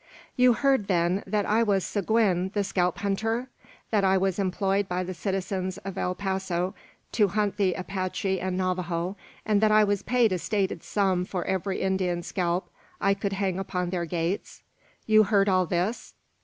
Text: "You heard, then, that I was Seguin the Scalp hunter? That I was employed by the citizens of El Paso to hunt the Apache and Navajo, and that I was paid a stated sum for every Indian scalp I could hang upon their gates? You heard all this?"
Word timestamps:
"You 0.35 0.53
heard, 0.53 0.87
then, 0.87 1.23
that 1.27 1.45
I 1.45 1.61
was 1.61 1.85
Seguin 1.85 2.49
the 2.55 2.63
Scalp 2.63 2.97
hunter? 2.97 3.49
That 3.91 4.03
I 4.03 4.17
was 4.17 4.39
employed 4.39 4.89
by 4.89 5.03
the 5.03 5.13
citizens 5.13 5.77
of 5.77 5.95
El 5.95 6.15
Paso 6.15 6.73
to 7.11 7.27
hunt 7.27 7.57
the 7.57 7.75
Apache 7.75 8.41
and 8.41 8.57
Navajo, 8.57 9.15
and 9.45 9.61
that 9.61 9.71
I 9.71 9.83
was 9.83 10.01
paid 10.01 10.31
a 10.31 10.39
stated 10.39 10.81
sum 10.81 11.23
for 11.23 11.45
every 11.45 11.81
Indian 11.81 12.23
scalp 12.23 12.71
I 12.99 13.13
could 13.13 13.33
hang 13.33 13.59
upon 13.59 13.91
their 13.91 14.05
gates? 14.05 14.63
You 15.05 15.25
heard 15.25 15.47
all 15.47 15.67
this?" 15.67 16.15